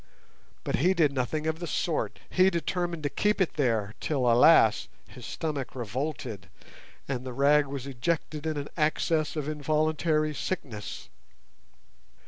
[0.63, 4.87] But he did nothing of the sort; he determined to keep it there till, alas!
[5.07, 6.49] his stomach "revolted",
[7.07, 11.07] and the rag was ejected in an access of involuntary sickness.